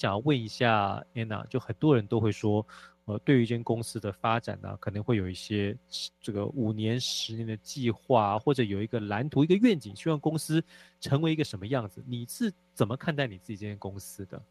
[0.00, 2.66] 想要问一下 Anna，就很多人都会说，
[3.04, 5.76] 呃，对于一间公司的发展呢，可能会有一些
[6.22, 10.64] 这个五年、十年的计划，或者有一个蓝图、一个愿景，希望公司
[11.02, 12.02] 成为一个什么样子。
[12.06, 14.42] 你是怎么看待你自己这间公司的？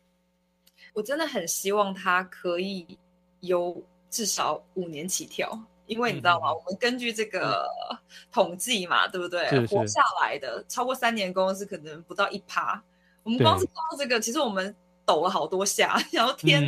[0.94, 2.86] 我真的很希望它可以
[3.40, 6.54] 有至少五年起跳，因为你知道吗？
[6.54, 7.68] 我们根据这个
[8.32, 9.66] 统计嘛，对不对？
[9.66, 12.84] 活下来的超过三年公司可能不到一趴。
[13.24, 14.76] 我们光是靠这个，其实我们。
[15.10, 16.64] 抖了好多下， 然后天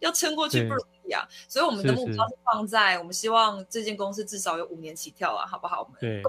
[0.00, 5.88] 要撑过去不容易啊，所以我们的目标是放在我们希望这间公司至少有五年起跳啊，好不好？
[6.00, 6.20] 对，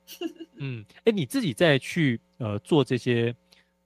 [0.56, 3.36] 嗯，哎，你自己在去呃做这些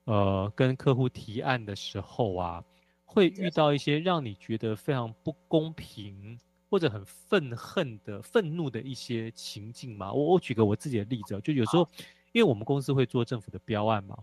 [0.05, 2.63] 呃跟客户提案的时候啊，
[3.03, 6.39] 会遇到一些让你觉得非常不公平
[6.69, 10.13] 或者很愤恨的愤怒的一些情境吗？
[10.13, 11.85] 我我举个我自己的例子，就有时候
[12.31, 14.17] 因为我们公司会做政府的标案嘛，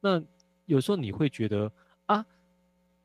[0.00, 0.22] 那
[0.64, 1.70] 有时候你会觉得。
[2.06, 2.24] 啊，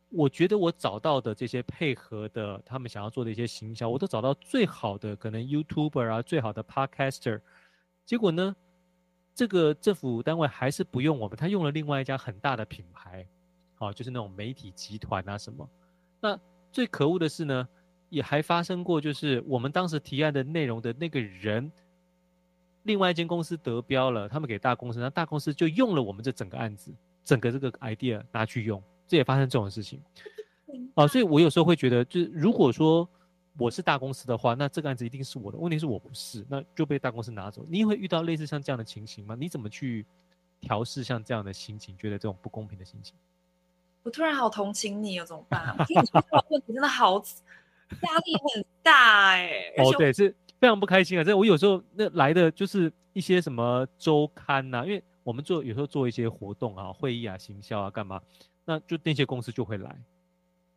[0.10, 7.40] 我觉得我找到的这些配合的，他们想要做的一些行销，我都找到最好的可能 YouTuber 啊，最好的 Podcaster，
[8.06, 8.54] 结果呢，
[9.34, 13.26] 这个政府单位还是不用我们，他用了另外一家很大的品牌，
[13.76, 15.70] 好，就是那种媒体集团啊什么。
[16.20, 16.38] 那
[16.72, 17.68] 最可恶的是呢，
[18.10, 21.72] 也还发生过，就是我们当时提案的内容的那个人，
[22.84, 26.94] 另外一间公司得标了，他们给大公司，那大公司就用了我们这整个案子。
[27.26, 30.00] 整个这个 idea 拿去用，这也发生这种事情，
[30.94, 33.10] 啊，所以我有时候会觉得，就是如果说
[33.58, 35.58] 我是大公司的话，那这个案子一定是我的。
[35.58, 37.66] 问题是我不是，那就被大公司拿走。
[37.68, 39.36] 你会遇到类似像这样的情形吗？
[39.38, 40.06] 你怎么去
[40.62, 41.98] 调试像这样的心情？
[41.98, 43.16] 觉得这种不公平的心情？
[44.04, 45.76] 我突然好同情你，怎么办？
[46.52, 47.16] 问题真的好
[48.04, 49.74] 压力很大哎。
[49.80, 51.24] 哦，对，是非常不开心啊。
[51.24, 55.04] 这我有时候那来的就是一些什么周刊呐，因为。
[55.22, 58.20] 我们做有时候做一些活动啊、会议啊、行销啊，干嘛？
[58.70, 60.00] 那就那些公司就会来。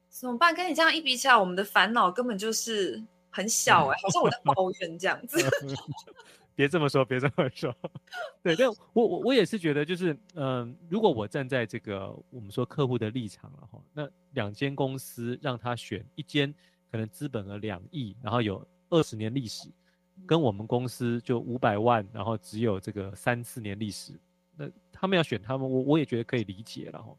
[0.09, 0.55] 怎么办？
[0.55, 5.37] 跟你这样一比起来，我们的烦恼根本就是很小哎，好像我在抱怨这样子。
[6.57, 7.75] 别这么说，别这么说。
[8.43, 16.55] 对，但我我我也是觉得，就是嗯，如果我站在这个我们说客户的立场了哈，那两间公司让他选一间，
[16.91, 19.69] 可能资本额两亿，然后有二十年历史，
[20.27, 24.15] 跟我们公司就五百万，然后只有这个三四年历史。
[24.57, 27.15] 那他们要选他们，我我也觉得可以理解了哈。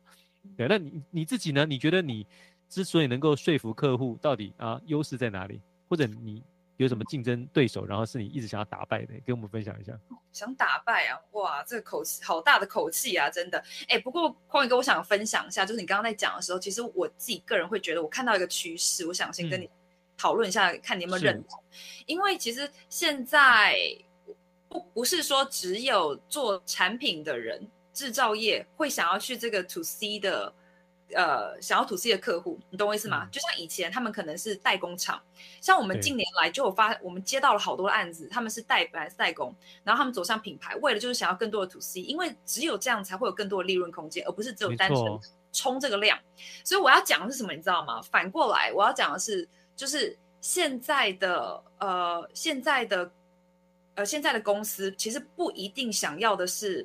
[0.57, 1.65] 对，那你你自己呢？
[1.65, 2.25] 你觉得你
[2.69, 5.61] 之所以能够说服客户，到底啊优势在哪里？
[5.89, 6.43] 或者你
[6.77, 9.97] 有什么竞争对手，然后是你一直想要打败的，跟我们分享一下。
[10.31, 11.19] 想打败啊？
[11.31, 13.29] 哇，这个口气好大的口气啊！
[13.29, 13.63] 真的。
[13.87, 19.69] 哎，不过匡宇哥，我想分享一下，就是你刚刚在讲的时候，其实我自己个人会觉得，我看到一个趋势，我想先跟你
[20.17, 21.63] 讨论一下，看你有没有认同。
[22.05, 23.75] 因为其实现在。
[24.69, 30.51] 不不是说只有做产品的人，制造业会想要去这个 to C 的，
[31.13, 33.27] 呃，想要 to C 的客户，你懂我意思吗？
[33.31, 35.21] 就像以前他们可能是代工厂，
[35.61, 45.19] 像我们近年来就有发，我们接到了好多案子，他们是代来代工，然后他们走向品牌，为了就是想要更多的 to C，因为只有这样才会有更多的利润空间，而不是只有单纯
[45.51, 46.17] 冲这个量。
[46.63, 48.01] 所以我要讲的是什么，你知道吗？
[48.01, 53.11] 反过来我要讲的是，就是现在的呃现在的。
[53.95, 56.83] 呃，现在的公司其实不一定想要的是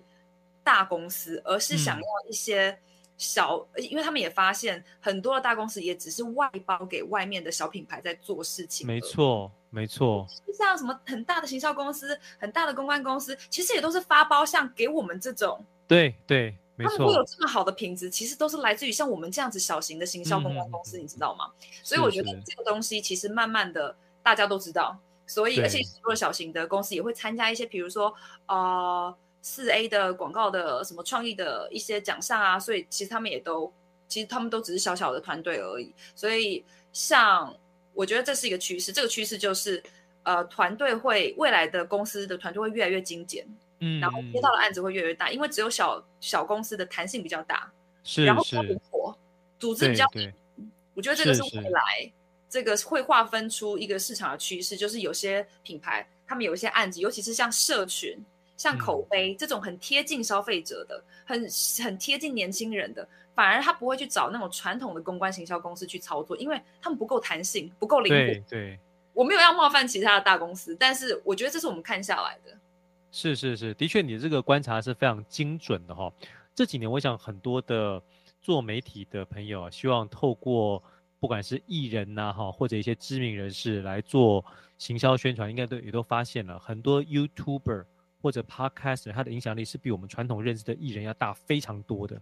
[0.69, 2.79] 大公司，而是想要一些
[3.17, 8.87] 小，因为他们也发现很多的大公司也只是外包给外面的小品牌在做事情。
[8.87, 10.27] 没错，没错。
[10.53, 15.65] 像什么很大的行销公司、很大的公关公司，其实也都是发包像给我们这种。
[15.87, 16.91] 对对，没错。
[16.91, 21.51] 他们会有这么好的品质，其实都是来自于像我们这样子小型的行销公关公司，你知道吗？
[21.83, 25.01] 所以我觉得这个东西其实慢慢的大家都知道。
[25.27, 28.15] 所以，而且很多小型的公司也会参加一些，比如说，
[28.47, 29.15] 呃，
[29.48, 32.59] 四 A 的广告的什么创意的一些奖项啊。
[32.59, 33.72] 所以，其实他们也都，
[34.06, 35.94] 其实他们都只是小小的团队而已。
[36.14, 37.56] 所以，像
[37.94, 39.82] 我觉得这是一个趋势，这个趋势就是，
[40.25, 43.47] 呃，团队会未来的公司的团队会越来越精简，
[43.81, 47.72] 嗯，然后接到的案子会越来越大，因为只有小小公司的弹性比较大，
[48.04, 49.16] 是，然后比较灵活，
[49.59, 50.06] 组织比较，
[50.94, 52.12] 我觉得这个是未来。
[52.51, 58.18] 这个会划分出一个市场的趋势，就是有些品牌他们有一些案子，尤其是像社群、
[58.59, 61.49] 像口碑这种很贴近消费者的、很
[61.83, 68.45] 很贴近年轻人的，反而他不会去找那种传统的公关行销公司去操作，因为他们不够弹性、不够灵活。
[68.51, 68.78] 对，
[69.15, 72.55] 我没有要冒犯其他的大公司，但是我觉得这是我们看下来的。
[73.10, 76.13] 是是是，的确，你这个观察是非常精准的哈。
[76.54, 78.03] 这几年，我想很多的
[78.43, 80.83] 做媒体的朋友啊，希望透过。
[81.21, 84.45] 不管是艺人呐，哈，或者一些知名人士来做
[84.78, 87.84] 行销宣传，应该都也都发现了很多 YouTuber
[88.20, 92.20] 或者 Podcaster，他的影响力是比我们传统认识的艺人要大非常多的。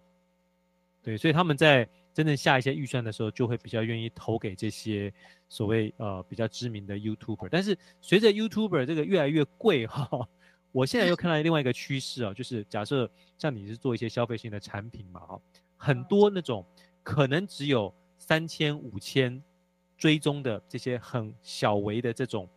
[1.03, 5.13] 对，所以他们在真正下一些预算的时候，就会比较愿意投给这些
[5.49, 7.49] 所谓呃比较知名的 YouTuber。
[7.49, 10.29] 但是随着 YouTuber 这个越来越贵哈，
[10.73, 13.09] 我现在又看到另外一个趋势啊，就是假设
[13.39, 15.41] 像你是做一些消费性的产品嘛哈，
[15.77, 16.67] 很多那种
[17.05, 19.41] 可能只有三千五千
[19.97, 22.49] 追踪的这些很小微的这种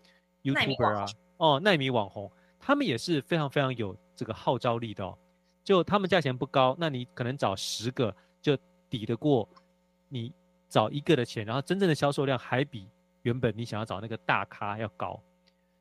[0.41, 1.05] YouTuber 啊，
[1.37, 2.31] 哦，奈米网红，
[2.69, 5.17] 他们也是非常非常有这个号召力的哦。
[5.63, 8.55] 就他们价钱不高，那你可能找十个就。
[8.91, 9.47] 抵得过
[10.07, 10.33] 你
[10.67, 12.89] 找一个的钱，然后真正的销售量还比
[13.21, 15.21] 原本你想要找那个大咖要高，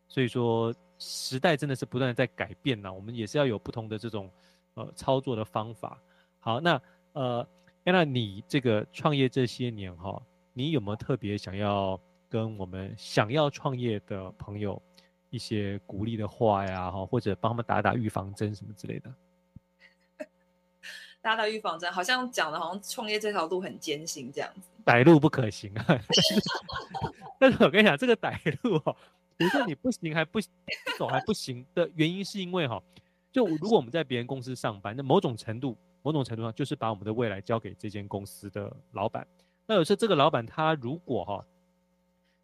[0.07, 2.93] 所以说时代真的是不断的在改变呢。
[2.93, 4.31] 我们也是要有不同的这种
[4.75, 5.99] 呃操作的方法。
[6.39, 6.83] 好，那
[7.15, 7.49] 呃，
[7.83, 11.99] 那你这个创业这些年哈，你有没有特别想要
[12.29, 14.83] 跟我们想要创业的朋友
[15.31, 16.91] 一些鼓励的话呀？
[16.91, 19.15] 哈，或者帮他们打打预防针什么之类的？
[21.21, 25.85] 打打预防针，好像讲的好像创业这条路很艰辛这样子，歹路不可行啊。
[27.39, 28.97] 但是我跟你讲，这个歹路哦，
[29.37, 30.41] 比如说你不行还不
[30.97, 32.83] 走还不行的原因，是因为哈，
[33.31, 39.27] 就如果我们在别人公司上班，那某种程度某种程度上就是把我们的未来交给这间公司的老板。
[39.67, 41.45] 那有时候这个老板他如果哈，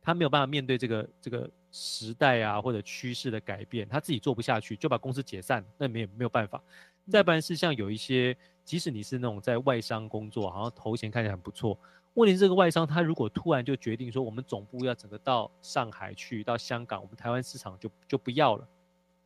[0.05, 6.63] 他没有办法面对这个这个时代啊或者趋势的改变，他自己做不下去，就把公司解散，那没有没有办法。
[7.11, 8.37] 再不然是像有一些。
[8.65, 11.79] 即使你是那种在外商工作，好像头衔看起来很不错，
[12.15, 18.67] 问题是这个外商他如果突然就决定说，我们总部要整个到上海去，到香港，我们台湾市场就就不要了，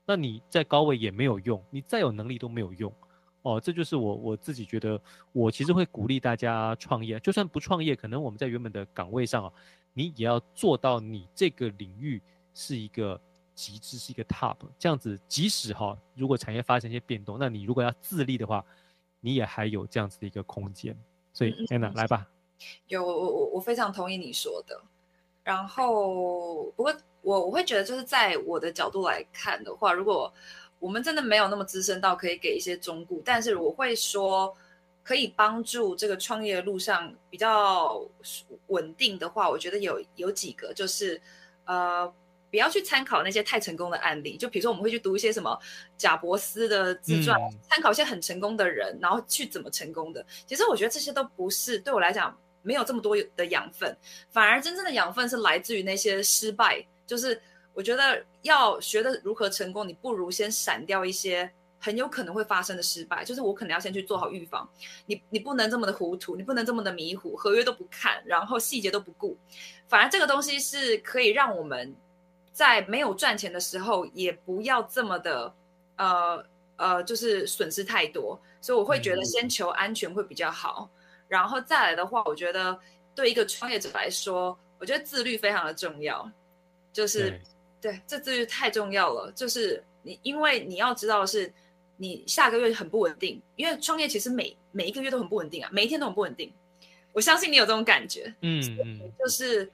[0.05, 2.93] 那你在高位也没有用，你再有能力都没有用，
[3.43, 5.01] 哦，这就是我我自己觉得，
[5.31, 9.53] 我其实会鼓励大家创业，就算不创业，可能我们在原本的岗位上啊，
[9.99, 12.23] 你也要做到你这个领域
[12.55, 13.21] 是一个
[13.55, 18.65] 极致，是一个 top，这样子，即使哈，如果产业发生一些变动，那你如果要自立的话。
[19.21, 20.97] 你也还有这样子的一个空间，
[21.33, 22.25] 所以 Anna 来吧。
[22.87, 24.81] 有我我我非常同意你说的。
[25.43, 30.33] 然后不过我我会觉得就是在我的角度来看的话，如果
[30.79, 34.56] 我们真的没有那么资深到可以给一些忠告，但是我会说
[35.03, 38.00] 可以帮助这个创业路上比较
[38.69, 41.20] 稳定的话，我觉得有有几个就是
[41.67, 42.11] 呃。
[42.50, 45.61] 不要去参考那些太成功的案例，就比如说我们会去读一些什么
[45.99, 47.38] 贾伯斯的自传，
[47.69, 50.25] 参考一些很成功的人，然后去怎么成功的。
[50.47, 53.94] 其实我觉得这些都不是对我来讲没有这么多的养分，
[54.31, 56.82] 反而真正的养分是来自于那些失败。
[57.06, 57.38] 就是
[57.75, 63.25] 我觉得要学的如何成功，你不如先闪掉一些很有可能会发生的失败。
[63.25, 64.69] 就是我可能要先去做好预防，
[65.07, 69.37] 你你不能这么的糊涂，你不能这么的迷糊，合约都不看，然后细节都不顾。
[69.89, 71.95] 反而这个东西是可以让我们。
[72.51, 75.55] 在没有赚钱的时候，也不要这么的，
[75.95, 76.45] 呃
[76.75, 78.37] 呃，就是损失太多。
[78.61, 80.91] 所以我会觉得先求安全会比较好。
[81.29, 82.77] 然后再来的话，我觉得
[83.15, 86.29] 对一个创业者来说，我觉得自律非常的重要。
[86.93, 87.41] 就是
[87.81, 89.31] 对，这自律太重要了。
[89.37, 91.55] 就是你，因为你要知道是，
[91.99, 96.50] 你下个月很不稳定，因为创业其实每每一个月都很不稳定啊，每一天都很不稳定。
[97.12, 98.35] 我相信你有这种感觉。
[98.41, 99.71] 嗯嗯，就是。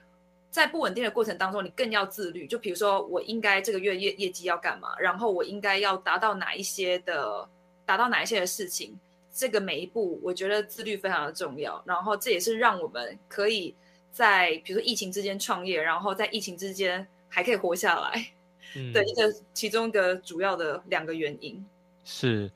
[0.54, 2.46] 在不稳定的过程当中，你更要自律。
[2.46, 4.96] 就比如说，我应该这个月业业绩要干嘛？
[5.00, 7.48] 然后我应该要达到哪一些的，
[7.84, 8.96] 达到哪一些的事情？
[9.32, 11.82] 这个每一步，我觉得自律非常的重要。
[11.84, 13.74] 然后这也是让我们可以
[14.12, 18.24] 在比如说疫情之间创业，然后在疫情之间还可以活下来
[18.92, 21.66] 的一个其中一个主要的两个原因。
[22.04, 22.50] 是，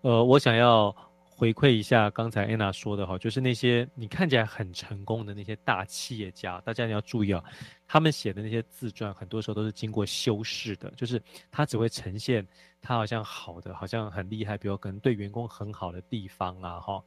[0.00, 0.94] 呃，我想要。
[1.36, 7.42] 回馈一下刚才安娜说的哈，就是那些你看起来很成功的那些大企业家，大家你要注意啊，
[7.88, 11.20] 他们写的那些自传，很多时候都是经过修饰的，就是
[11.50, 12.46] 他只会呈现
[12.80, 17.02] 他好像好的，好像很厉害，比如可能对员工很好的地方啊哈，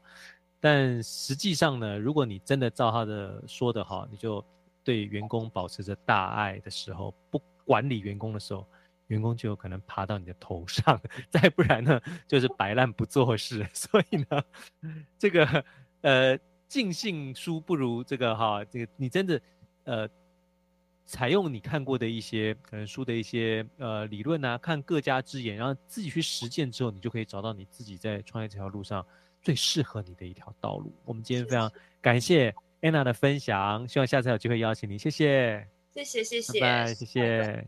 [0.59, 4.43] 但实际上呢，如果你真的照他的说的哈，你就
[4.83, 8.67] 对员工保持着大爱的时候，不管理员工的时候。
[9.07, 10.99] 员工就有可能爬到你的头上，
[11.29, 13.65] 再不然呢，就是摆烂不做事。
[13.73, 14.43] 所以呢，
[15.17, 15.63] 这个
[16.01, 16.37] 呃，
[16.67, 19.41] 尽信书不如这个哈，这个你真的
[19.85, 20.09] 呃，
[21.05, 29.05] 采用你看过的一些可能书的一些呃理论啊，看各家之言，然后自己去实践之后，你就可以找到你自己在创业这条路上
[29.41, 30.93] 最适合你的一条道路。
[31.05, 31.71] 我们今天非常
[32.01, 37.67] 感谢 Anna 的分享，希望下次有机会邀请你，谢谢，谢谢，谢谢，拜拜，谢谢。